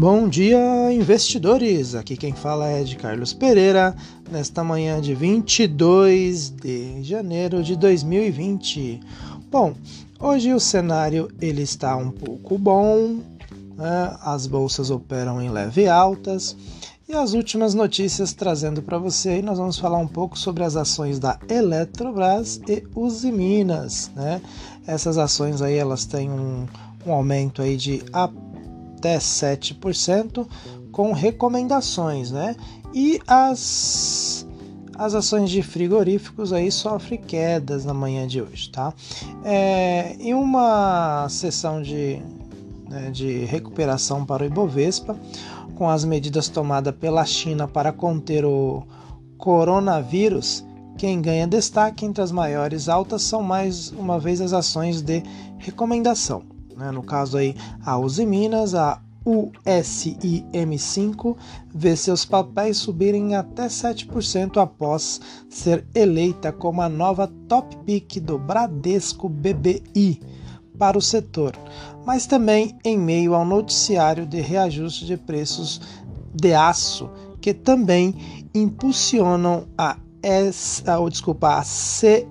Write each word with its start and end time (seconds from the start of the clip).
Bom 0.00 0.30
dia, 0.30 0.90
investidores! 0.90 1.94
Aqui 1.94 2.16
quem 2.16 2.32
fala 2.32 2.66
é 2.66 2.82
de 2.82 2.96
Carlos 2.96 3.34
Pereira, 3.34 3.94
nesta 4.30 4.64
manhã 4.64 4.98
de 4.98 5.14
22 5.14 6.48
de 6.48 7.02
janeiro 7.02 7.62
de 7.62 7.76
2020. 7.76 8.98
Bom, 9.50 9.74
hoje 10.18 10.54
o 10.54 10.58
cenário 10.58 11.28
ele 11.38 11.60
está 11.60 11.98
um 11.98 12.10
pouco 12.10 12.56
bom, 12.56 13.18
né? 13.76 14.16
as 14.22 14.46
bolsas 14.46 14.90
operam 14.90 15.38
em 15.38 15.50
leve 15.50 15.86
altas 15.86 16.56
e 17.06 17.12
as 17.12 17.34
últimas 17.34 17.74
notícias 17.74 18.32
trazendo 18.32 18.80
para 18.80 18.96
você 18.96 19.42
nós 19.42 19.58
vamos 19.58 19.78
falar 19.78 19.98
um 19.98 20.08
pouco 20.08 20.38
sobre 20.38 20.64
as 20.64 20.76
ações 20.76 21.18
da 21.18 21.38
Eletrobras 21.46 22.58
e 22.66 22.82
Uzi 22.96 23.30
Minas, 23.30 24.10
né? 24.16 24.40
Essas 24.86 25.18
ações 25.18 25.60
aí 25.60 25.74
elas 25.74 26.06
têm 26.06 26.30
um, 26.30 26.66
um 27.04 27.12
aumento 27.12 27.60
aí 27.60 27.76
de 27.76 28.02
até 29.00 29.16
7% 29.16 30.46
com 30.92 31.12
recomendações, 31.12 32.30
né? 32.30 32.54
E 32.92 33.18
as 33.26 34.46
as 34.96 35.14
ações 35.14 35.48
de 35.48 35.62
frigoríficos 35.62 36.52
aí 36.52 36.70
sofrem 36.70 37.18
quedas 37.18 37.86
na 37.86 37.94
manhã 37.94 38.26
de 38.26 38.42
hoje, 38.42 38.70
tá? 38.70 38.92
É, 39.42 40.14
em 40.20 40.34
uma 40.34 41.26
sessão 41.30 41.80
de, 41.80 42.20
né, 42.86 43.10
de 43.10 43.46
recuperação 43.46 44.26
para 44.26 44.42
o 44.42 44.46
Ibovespa, 44.46 45.16
com 45.74 45.88
as 45.88 46.04
medidas 46.04 46.50
tomadas 46.50 46.94
pela 46.94 47.24
China 47.24 47.66
para 47.66 47.92
conter 47.92 48.44
o 48.44 48.82
coronavírus, 49.38 50.66
quem 50.98 51.22
ganha 51.22 51.46
destaque 51.46 52.04
entre 52.04 52.22
as 52.22 52.30
maiores 52.30 52.86
altas 52.86 53.22
são 53.22 53.42
mais 53.42 53.90
uma 53.92 54.20
vez 54.20 54.42
as 54.42 54.52
ações 54.52 55.00
de 55.00 55.22
recomendação. 55.56 56.49
Né? 56.80 56.90
No 56.90 57.02
caso 57.02 57.36
aí, 57.36 57.54
a 57.84 57.98
Uzi 57.98 58.24
Minas, 58.24 58.74
a 58.74 58.98
USIM5 59.26 61.36
vê 61.74 61.94
seus 61.94 62.24
papéis 62.24 62.78
subirem 62.78 63.34
até 63.34 63.66
7% 63.66 64.56
após 64.56 65.20
ser 65.50 65.86
eleita 65.94 66.50
como 66.50 66.80
a 66.80 66.88
nova 66.88 67.30
top 67.46 67.76
pick 67.84 68.18
do 68.18 68.38
Bradesco 68.38 69.28
BBI 69.28 70.22
para 70.78 70.96
o 70.96 71.02
setor, 71.02 71.52
mas 72.06 72.26
também 72.26 72.74
em 72.82 72.96
meio 72.96 73.34
ao 73.34 73.44
noticiário 73.44 74.24
de 74.24 74.40
reajuste 74.40 75.04
de 75.04 75.18
preços 75.18 75.82
de 76.34 76.54
aço, 76.54 77.10
que 77.42 77.52
também 77.52 78.48
impulsionam 78.54 79.66
a, 79.76 79.98
S, 80.22 80.82
a, 80.88 80.96
desculpa, 81.10 81.58
a 81.58 81.62
C 81.62 82.26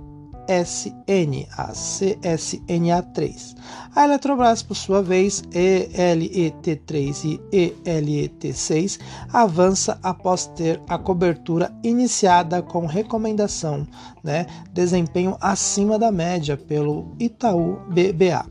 CSN, 0.49 1.45
a 1.55 1.71
CSNA3. 1.73 3.55
A 3.95 4.03
Eletrobras, 4.03 4.63
por 4.63 4.73
sua 4.75 5.03
vez, 5.03 5.43
ELET3 5.53 7.39
e 7.53 7.69
ELET6, 7.85 8.99
avança 9.31 9.99
após 10.01 10.47
ter 10.47 10.81
a 10.89 10.97
cobertura 10.97 11.71
iniciada 11.83 12.63
com 12.63 12.87
recomendação, 12.87 13.87
né, 14.23 14.47
desempenho 14.73 15.37
acima 15.39 15.99
da 15.99 16.11
média 16.11 16.57
pelo 16.57 17.13
Itaú 17.19 17.77
BBA. 17.87 18.43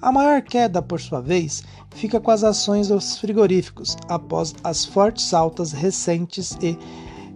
A 0.00 0.10
maior 0.10 0.40
queda, 0.40 0.80
por 0.80 1.00
sua 1.00 1.20
vez, 1.20 1.62
fica 1.94 2.18
com 2.18 2.30
as 2.30 2.42
ações 2.42 2.88
dos 2.88 3.18
frigoríficos 3.18 3.98
após 4.08 4.54
as 4.64 4.86
fortes 4.86 5.34
altas 5.34 5.72
recentes 5.72 6.56
e 6.62 6.78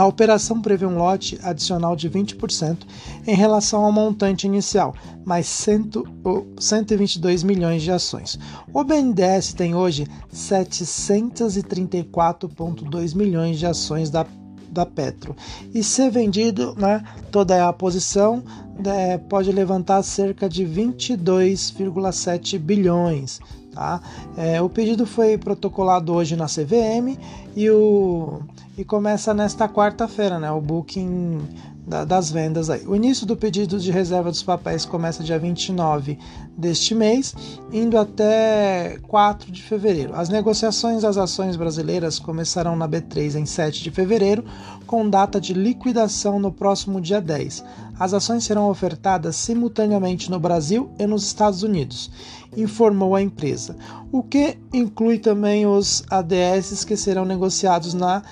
A 0.00 0.06
operação 0.06 0.62
prevê 0.62 0.86
um 0.86 0.96
lote 0.96 1.38
adicional 1.42 1.94
de 1.94 2.08
20% 2.08 2.86
em 3.26 3.34
relação 3.34 3.84
ao 3.84 3.92
montante 3.92 4.46
inicial, 4.46 4.94
mais 5.26 5.46
122 5.46 7.42
milhões 7.42 7.82
de 7.82 7.92
ações. 7.92 8.38
O 8.72 8.82
BNDES 8.82 9.52
tem 9.52 9.74
hoje 9.74 10.06
734,2 10.32 13.14
milhões 13.14 13.58
de 13.58 13.66
ações 13.66 14.08
da, 14.08 14.26
da 14.70 14.86
Petro. 14.86 15.36
E 15.74 15.84
ser 15.84 16.10
vendido, 16.10 16.74
né, 16.78 17.04
toda 17.30 17.68
a 17.68 17.72
posição 17.74 18.42
é, 18.82 19.18
pode 19.18 19.52
levantar 19.52 20.02
cerca 20.02 20.48
de 20.48 20.64
22,7 20.64 22.58
bilhões. 22.58 23.38
Tá? 23.72 24.00
É, 24.36 24.60
o 24.60 24.68
pedido 24.68 25.06
foi 25.06 25.38
protocolado 25.38 26.12
hoje 26.12 26.34
na 26.34 26.46
CVM 26.46 27.16
e, 27.56 27.70
o, 27.70 28.40
e 28.76 28.84
começa 28.84 29.32
nesta 29.32 29.68
quarta-feira, 29.68 30.38
né, 30.38 30.50
o 30.50 30.60
booking 30.60 31.40
da, 31.90 32.04
das 32.04 32.30
vendas. 32.30 32.70
Aí. 32.70 32.86
O 32.86 32.94
início 32.94 33.26
do 33.26 33.36
pedido 33.36 33.78
de 33.78 33.90
reserva 33.90 34.30
dos 34.30 34.42
papéis 34.42 34.86
começa 34.86 35.24
dia 35.24 35.38
29 35.38 36.16
deste 36.56 36.94
mês, 36.94 37.34
indo 37.72 37.98
até 37.98 38.96
4 39.08 39.50
de 39.50 39.60
fevereiro. 39.60 40.14
As 40.14 40.28
negociações 40.28 41.02
das 41.02 41.18
ações 41.18 41.56
brasileiras 41.56 42.20
começarão 42.20 42.76
na 42.76 42.88
B3 42.88 43.34
em 43.34 43.44
7 43.44 43.82
de 43.82 43.90
fevereiro, 43.90 44.44
com 44.86 45.10
data 45.10 45.40
de 45.40 45.52
liquidação 45.52 46.38
no 46.38 46.52
próximo 46.52 47.00
dia 47.00 47.20
10. 47.20 47.64
As 47.98 48.14
ações 48.14 48.44
serão 48.44 48.70
ofertadas 48.70 49.36
simultaneamente 49.36 50.30
no 50.30 50.38
Brasil 50.38 50.90
e 50.98 51.06
nos 51.06 51.24
Estados 51.24 51.62
Unidos 51.62 52.10
informou 52.56 53.14
a 53.14 53.22
empresa, 53.22 53.76
o 54.10 54.24
que 54.24 54.58
inclui 54.72 55.20
também 55.20 55.68
os 55.68 56.02
ADS 56.10 56.84
que 56.84 56.96
serão 56.96 57.24
negociados 57.24 57.94
na, 57.94 58.24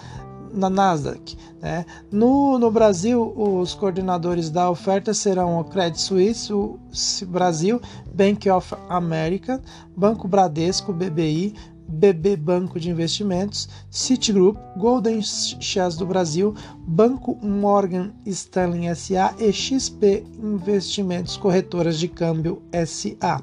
na 0.52 0.70
Nasdaq. 0.70 1.36
Né? 1.60 1.84
No, 2.10 2.58
no 2.58 2.70
Brasil, 2.70 3.32
os 3.36 3.74
coordenadores 3.74 4.50
da 4.50 4.70
oferta 4.70 5.12
serão 5.12 5.58
o 5.58 5.64
Credit 5.64 6.00
Suisse, 6.00 6.52
o 6.52 6.78
Brasil, 7.26 7.80
Bank 8.14 8.48
of 8.50 8.74
America, 8.88 9.60
Banco 9.96 10.28
Bradesco, 10.28 10.92
BBI, 10.92 11.54
BB 11.88 12.36
Banco 12.36 12.78
de 12.78 12.90
Investimentos, 12.90 13.68
Citigroup, 13.90 14.58
Golden 14.76 15.22
Chess 15.22 15.96
do 15.96 16.06
Brasil, 16.06 16.54
Banco 16.86 17.36
Morgan 17.42 18.12
Stanley 18.26 18.94
SA 18.94 19.34
e 19.38 19.52
XP 19.52 20.24
Investimentos 20.42 21.36
Corretoras 21.36 21.98
de 21.98 22.08
Câmbio 22.08 22.62
SA. 22.86 23.40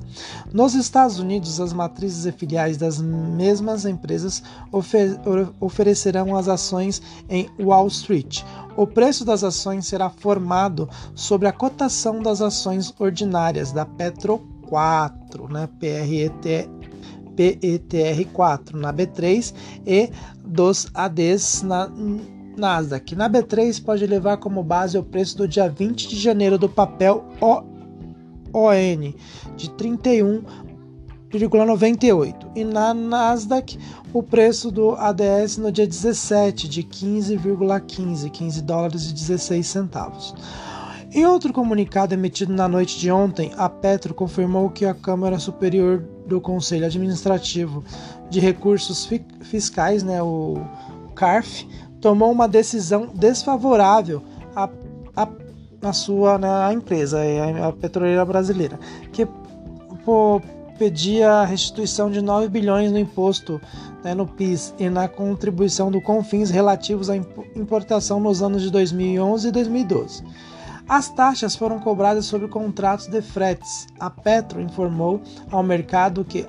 Nos 0.53 0.75
Estados 0.75 1.19
Unidos, 1.19 1.59
as 1.59 1.73
matrizes 1.73 2.25
e 2.25 2.31
filiais 2.31 2.77
das 2.77 3.01
mesmas 3.01 3.85
empresas 3.85 4.43
ofer 4.71 5.19
oferecerão 5.59 6.35
as 6.35 6.47
ações 6.47 7.01
em 7.29 7.49
Wall 7.59 7.87
Street. 7.87 8.43
O 8.77 8.85
preço 8.85 9.23
das 9.23 9.43
ações 9.43 9.87
será 9.87 10.09
formado 10.09 10.89
sobre 11.13 11.47
a 11.47 11.51
cotação 11.51 12.21
das 12.21 12.41
ações 12.41 12.93
ordinárias 12.99 13.71
da 13.71 13.85
Petro 13.85 14.39
4, 14.67 15.47
né, 15.47 15.69
PRET 15.79 16.69
PETR4 17.35 18.73
na 18.73 18.93
B3 18.93 19.53
e 19.85 20.09
dos 20.45 20.87
ADs 20.93 21.63
na, 21.63 21.89
Nasdaq. 22.57 23.15
Na 23.15 23.29
B3 23.29 23.83
pode 23.83 24.07
levar 24.07 24.37
como 24.37 24.63
base 24.63 24.97
o 24.97 25.03
preço 25.03 25.37
do 25.37 25.47
dia 25.47 25.69
20 25.69 26.07
de 26.07 26.17
janeiro 26.17 26.57
do 26.57 26.69
papel 26.69 27.25
ON 27.41 27.75
de 29.55 29.69
31,98 29.71 32.51
e 32.55 32.63
na 32.63 32.93
Nasdaq 32.93 33.77
o 34.13 34.21
preço 34.23 34.71
do 34.71 34.93
ADS 34.93 35.57
no 35.57 35.69
dia 35.71 35.85
17 35.85 36.69
de 36.69 36.81
15,15 36.83 38.31
15 38.31 38.61
dólares 38.61 39.09
e 39.09 39.13
16 39.13 39.67
centavos. 39.67 40.33
Em 41.15 41.25
outro 41.25 41.53
comunicado 41.53 42.13
emitido 42.13 42.51
na 42.51 42.67
noite 42.67 42.99
de 42.99 43.09
ontem, 43.09 43.49
a 43.55 43.69
Petro 43.69 44.13
confirmou 44.13 44.69
que 44.69 44.83
a 44.83 44.93
Câmara 44.93 45.39
Superior 45.39 46.03
do 46.27 46.41
Conselho 46.41 46.85
Administrativo 46.85 47.85
de 48.29 48.41
Recursos 48.41 49.09
Fiscais, 49.39 50.03
né, 50.03 50.21
o 50.21 50.57
CARF, 51.15 51.65
tomou 52.01 52.29
uma 52.29 52.49
decisão 52.49 53.09
desfavorável 53.15 54.21
à, 54.53 54.69
à, 55.15 55.29
à 55.83 55.93
sua 55.93 56.37
né, 56.37 56.73
empresa, 56.73 57.21
a 57.65 57.71
petroleira 57.71 58.25
brasileira, 58.25 58.77
que 59.13 59.25
pô, 60.03 60.41
pedia 60.77 61.31
a 61.31 61.45
restituição 61.45 62.11
de 62.11 62.21
9 62.21 62.49
bilhões 62.49 62.91
no 62.91 62.99
imposto 62.99 63.61
né, 64.03 64.13
no 64.13 64.27
PIS 64.27 64.73
e 64.77 64.89
na 64.89 65.07
contribuição 65.07 65.89
do 65.89 66.01
Confins 66.01 66.49
relativos 66.49 67.09
à 67.09 67.15
importação 67.15 68.19
nos 68.19 68.41
anos 68.41 68.61
de 68.61 68.69
2011 68.69 69.47
e 69.47 69.51
2012. 69.51 70.23
As 70.87 71.09
taxas 71.09 71.55
foram 71.55 71.79
cobradas 71.79 72.25
sobre 72.25 72.47
contratos 72.47 73.07
de 73.07 73.21
fretes. 73.21 73.87
A 73.99 74.09
Petro 74.09 74.61
informou 74.61 75.21
ao 75.49 75.63
mercado 75.63 76.23
que 76.23 76.45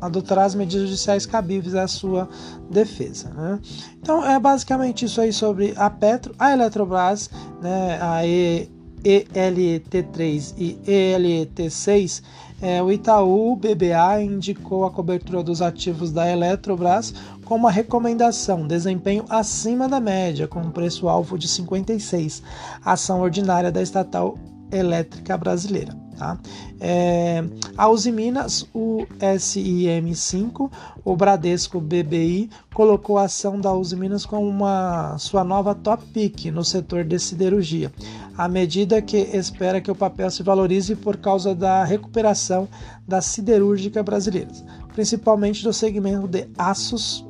adotará 0.00 0.44
as 0.44 0.54
medidas 0.54 0.88
judiciais 0.88 1.26
cabíveis 1.26 1.74
à 1.74 1.88
sua 1.88 2.28
defesa. 2.70 3.30
Né? 3.30 3.60
Então 4.00 4.24
é 4.24 4.38
basicamente 4.38 5.04
isso 5.04 5.20
aí 5.20 5.32
sobre 5.32 5.74
a 5.76 5.90
Petro, 5.90 6.34
a 6.38 6.52
Eletrobras, 6.52 7.28
né, 7.60 7.98
a 8.00 8.24
e, 8.24 8.70
ELT3 9.04 10.54
e 10.56 10.78
ELT6 10.86 12.22
é, 12.64 12.82
o 12.82 12.90
Itaú 12.90 13.56
BBA 13.56 14.22
indicou 14.22 14.86
a 14.86 14.90
cobertura 14.90 15.42
dos 15.42 15.60
ativos 15.60 16.10
da 16.10 16.26
Eletrobras 16.30 17.12
com 17.44 17.56
uma 17.56 17.70
recomendação, 17.70 18.66
desempenho 18.66 19.24
acima 19.28 19.88
da 19.88 20.00
média, 20.00 20.48
com 20.48 20.60
um 20.60 20.70
preço-alvo 20.70 21.38
de 21.38 21.46
56, 21.46 22.42
ação 22.84 23.20
ordinária 23.20 23.70
da 23.70 23.82
estatal 23.82 24.38
elétrica 24.72 25.36
brasileira. 25.36 25.94
Tá? 26.16 26.38
É, 26.80 27.42
a 27.76 27.88
Uzi 27.88 28.12
Minas, 28.12 28.66
o 28.72 29.04
SIM5, 29.18 30.70
o 31.04 31.16
Bradesco 31.16 31.80
BBI, 31.80 32.48
colocou 32.72 33.18
a 33.18 33.24
ação 33.24 33.60
da 33.60 33.72
Uzi 33.72 33.96
Minas 33.96 34.24
como 34.24 34.48
uma 34.48 35.18
sua 35.18 35.42
nova 35.42 35.74
top 35.74 36.04
pick 36.12 36.46
no 36.46 36.64
setor 36.64 37.04
de 37.04 37.18
siderurgia, 37.18 37.92
à 38.38 38.48
medida 38.48 39.02
que 39.02 39.16
espera 39.16 39.80
que 39.80 39.90
o 39.90 39.94
papel 39.94 40.30
se 40.30 40.42
valorize 40.42 40.94
por 40.94 41.16
causa 41.16 41.54
da 41.54 41.82
recuperação 41.84 42.68
da 43.06 43.20
siderúrgica 43.20 44.02
brasileira, 44.02 44.50
principalmente 44.94 45.64
do 45.64 45.72
segmento 45.72 46.28
de 46.28 46.46
aços 46.56 47.26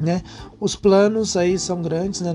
né? 0.00 0.22
Os 0.58 0.74
planos 0.74 1.36
aí 1.36 1.58
são 1.58 1.82
grandes, 1.82 2.20
né? 2.22 2.32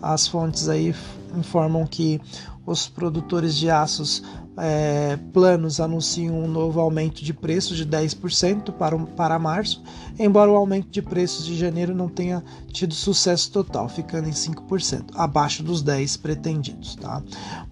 As 0.00 0.26
fontes 0.28 0.68
aí 0.68 0.94
informam 1.36 1.86
que 1.86 2.20
os 2.64 2.86
produtores 2.86 3.54
de 3.56 3.70
aços 3.70 4.22
é, 4.58 5.16
planos 5.32 5.80
anunciam 5.80 6.38
um 6.38 6.48
novo 6.48 6.80
aumento 6.80 7.24
de 7.24 7.32
preços 7.32 7.76
de 7.76 7.86
10% 7.86 8.72
para, 8.72 8.98
para 8.98 9.38
março, 9.38 9.82
embora 10.18 10.50
o 10.50 10.56
aumento 10.56 10.88
de 10.90 11.00
preços 11.00 11.46
de 11.46 11.56
janeiro 11.56 11.94
não 11.94 12.08
tenha 12.08 12.42
tido 12.72 12.92
sucesso 12.92 13.52
total, 13.52 13.88
ficando 13.88 14.28
em 14.28 14.32
5%, 14.32 15.12
abaixo 15.14 15.62
dos 15.62 15.82
10% 15.82 16.20
pretendidos. 16.20 16.96
Tá? 16.96 17.22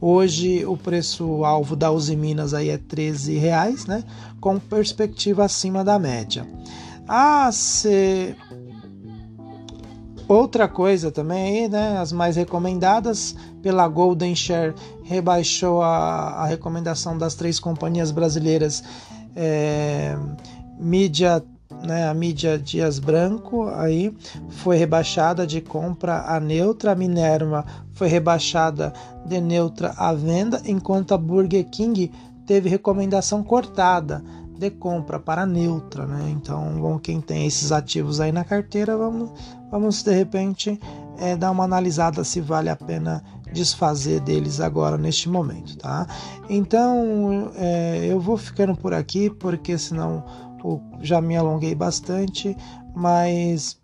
Hoje 0.01 0.65
o 0.65 0.77
preço-alvo 0.77 1.75
da 1.75 1.91
Uzi 1.91 2.17
Minas 2.17 2.55
aí 2.55 2.71
é 2.71 2.77
R$ 2.77 3.39
reais, 3.39 3.87
né? 3.87 4.05
com 4.41 4.59
perspectiva 4.59 5.45
acima 5.45 5.85
da 5.85 5.99
média. 5.99 6.47
Ah, 7.09 7.51
se 7.53 8.35
Outra 10.29 10.67
coisa 10.67 11.13
também, 11.13 11.69
né, 11.69 11.99
as 11.99 12.11
mais 12.11 12.35
recomendadas 12.35 13.37
pela 13.63 13.87
Golden 13.87 14.35
Share 14.35 14.75
rebaixou 15.05 15.83
a, 15.83 16.43
a 16.43 16.47
recomendação 16.47 17.17
das 17.17 17.35
três 17.37 17.61
companhias 17.61 18.11
brasileiras 18.11 18.83
é, 19.37 20.17
mídia 20.79 21.45
né, 21.83 22.09
a 22.09 22.15
mídia 22.15 22.59
Dias 22.59 22.99
Branco 22.99 23.69
aí 23.69 24.15
foi 24.49 24.77
rebaixada 24.77 25.47
de 25.47 25.61
compra 25.61 26.25
a 26.27 26.41
neutra, 26.41 26.93
a 26.93 26.95
Minerva 26.95 27.65
foi 27.93 28.09
rebaixada 28.09 28.93
de 29.27 29.41
neutra 29.41 29.95
à 29.97 30.13
venda, 30.13 30.61
enquanto 30.65 31.13
a 31.13 31.19
Burger 31.19 31.65
King 31.71 32.11
teve 32.47 32.69
recomendação 32.69 33.43
cortada 33.43 34.25
de 34.59 34.71
compra 34.71 35.19
para 35.19 35.47
neutra, 35.47 36.07
né? 36.07 36.31
Então, 36.31 36.81
bom, 36.81 36.99
quem 36.99 37.21
tem 37.21 37.47
esses 37.47 37.73
ativos 37.73 38.21
aí 38.21 38.33
na 38.33 38.45
carteira, 38.45 38.97
vamos, 38.97 39.31
vamos 39.71 40.03
de 40.03 40.13
repente 40.13 40.81
é, 41.19 41.37
dar 41.37 41.51
uma 41.51 41.65
analisada 41.65 42.25
se 42.25 42.41
vale 42.41 42.69
a 42.69 42.77
pena 42.77 43.23
desfazer 43.53 44.21
deles 44.21 44.61
agora 44.61 44.99
neste 44.99 45.29
momento, 45.29 45.77
tá? 45.79 46.07
Então, 46.49 47.53
é, 47.57 48.07
eu 48.09 48.21
vou 48.21 48.37
ficando 48.37 48.75
por 48.77 48.93
aqui 48.93 49.31
porque 49.31 49.79
senão 49.79 50.25
eu 50.65 50.83
já 51.01 51.21
me 51.21 51.37
alonguei 51.37 51.75
bastante, 51.75 52.57
mas 52.95 53.81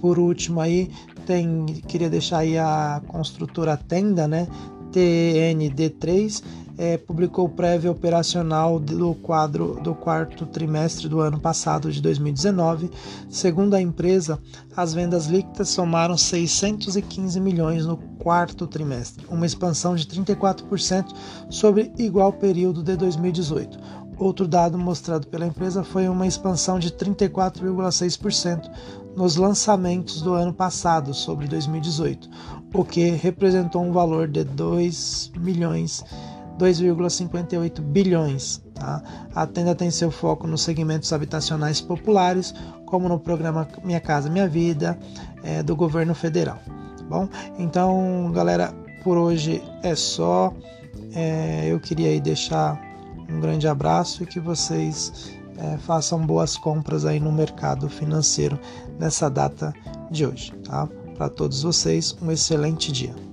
por 0.00 0.18
último 0.18 0.60
aí 0.60 0.90
tem 1.26 1.64
queria 1.86 2.10
deixar 2.10 2.38
aí 2.38 2.58
a 2.58 3.00
construtora 3.06 3.76
Tenda, 3.76 4.26
né? 4.26 4.48
TND3 4.92 6.42
é, 6.78 6.96
publicou 6.96 7.48
prévia 7.48 7.90
operacional 7.90 8.78
do 8.78 9.14
quadro 9.14 9.78
do 9.82 9.94
quarto 9.94 10.46
trimestre 10.46 11.08
do 11.08 11.20
ano 11.20 11.40
passado 11.40 11.90
de 11.90 12.00
2019. 12.00 12.90
Segundo 13.28 13.74
a 13.74 13.80
empresa, 13.80 14.38
as 14.76 14.92
vendas 14.92 15.26
líquidas 15.26 15.68
somaram 15.68 16.16
615 16.16 17.40
milhões 17.40 17.86
no 17.86 17.96
quarto 17.96 18.66
trimestre, 18.66 19.24
uma 19.30 19.46
expansão 19.46 19.94
de 19.94 20.06
34% 20.06 21.06
sobre 21.48 21.92
igual 21.98 22.32
período 22.32 22.82
de 22.82 22.96
2018. 22.96 23.78
Outro 24.18 24.48
dado 24.48 24.78
mostrado 24.78 25.26
pela 25.26 25.46
empresa 25.46 25.84
foi 25.84 26.08
uma 26.08 26.26
expansão 26.26 26.78
de 26.78 26.90
34,6% 26.90 28.70
nos 29.14 29.36
lançamentos 29.36 30.22
do 30.22 30.34
ano 30.34 30.52
passado 30.52 31.12
sobre 31.12 31.46
2018, 31.46 32.28
o 32.72 32.84
que 32.84 33.10
representou 33.10 33.82
um 33.82 33.92
valor 33.92 34.26
de 34.28 34.44
2 34.44 35.32
milhões 35.36 36.02
2,58 36.58 37.80
bilhões. 37.80 38.62
Tá? 38.74 39.02
A 39.34 39.46
tenda 39.46 39.74
tem 39.74 39.90
seu 39.90 40.10
foco 40.10 40.46
nos 40.46 40.62
segmentos 40.62 41.12
habitacionais 41.12 41.80
populares, 41.80 42.54
como 42.86 43.08
no 43.08 43.18
programa 43.18 43.68
Minha 43.84 44.00
Casa 44.00 44.30
Minha 44.30 44.48
Vida, 44.48 44.98
é, 45.42 45.62
do 45.62 45.74
governo 45.76 46.14
federal. 46.14 46.58
Tá 46.98 47.04
bom, 47.08 47.28
então, 47.58 48.30
galera, 48.32 48.72
por 49.02 49.16
hoje 49.16 49.62
é 49.82 49.94
só. 49.94 50.52
É, 51.14 51.66
eu 51.68 51.78
queria 51.78 52.08
aí 52.08 52.20
deixar 52.20 52.80
um 53.28 53.40
grande 53.40 53.68
abraço 53.68 54.22
e 54.22 54.26
que 54.26 54.40
vocês 54.40 55.32
é, 55.58 55.76
façam 55.78 56.24
boas 56.24 56.56
compras 56.56 57.04
aí 57.04 57.20
no 57.20 57.32
mercado 57.32 57.88
financeiro 57.88 58.58
nessa 58.98 59.28
data 59.28 59.72
de 60.10 60.26
hoje. 60.26 60.52
Tá? 60.64 60.88
Para 61.16 61.28
todos 61.28 61.62
vocês, 61.62 62.16
um 62.20 62.30
excelente 62.30 62.92
dia. 62.92 63.25